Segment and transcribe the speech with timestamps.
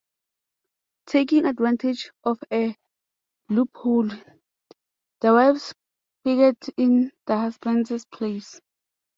[1.05, 2.75] Taking advantage of a
[3.49, 4.09] loophole,
[5.19, 5.75] the wives
[6.23, 8.61] picket in their husbands' places.